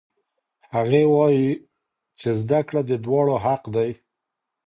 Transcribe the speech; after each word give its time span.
هغې 0.75 1.03
وایي 1.15 1.49
چې 2.19 2.29
زده 2.41 2.59
کړه 2.67 2.81
د 2.89 2.91
دواړو 3.05 3.35
حق 3.45 3.63
دی. 3.75 3.89